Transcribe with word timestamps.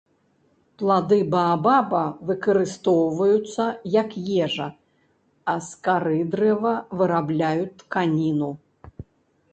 Плады 0.81 1.17
баабаба 1.33 2.01
выкарыстоўваюцца, 2.29 3.65
як 4.01 4.17
ежа, 4.43 4.67
а 5.53 5.55
з 5.67 5.81
кары 5.89 6.19
дрэва 6.33 6.73
вырабляюць 7.03 7.73
тканіну. 7.83 8.51